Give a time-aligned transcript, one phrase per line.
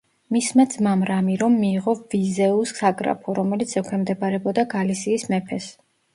[0.35, 5.71] მისმა ძმამ რამირომ მიიღო ვიზეუს საგრაფო, რომელიც ექვემდებარებოდა გალისიის მეფეს.